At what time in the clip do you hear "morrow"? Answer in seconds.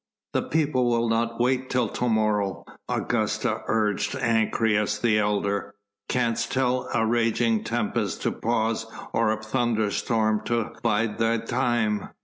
2.09-2.65